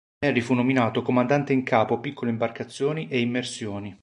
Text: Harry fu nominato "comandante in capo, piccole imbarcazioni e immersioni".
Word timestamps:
Harry 0.19 0.41
fu 0.41 0.55
nominato 0.55 1.03
"comandante 1.03 1.53
in 1.53 1.61
capo, 1.61 1.99
piccole 1.99 2.31
imbarcazioni 2.31 3.07
e 3.07 3.19
immersioni". 3.19 3.95